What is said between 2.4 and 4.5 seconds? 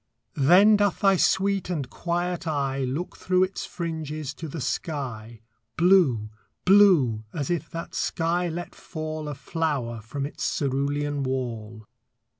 eye Look through its fringes to